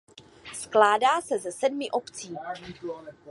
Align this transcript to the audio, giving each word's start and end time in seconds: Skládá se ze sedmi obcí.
Skládá 0.53 1.21
se 1.21 1.39
ze 1.39 1.51
sedmi 1.51 1.91
obcí. 1.91 2.35